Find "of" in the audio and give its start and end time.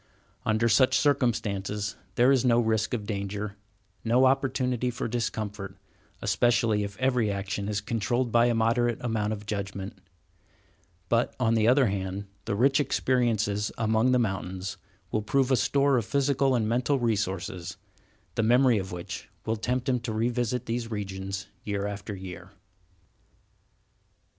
2.95-3.05, 9.31-9.45, 15.97-16.03, 18.79-18.91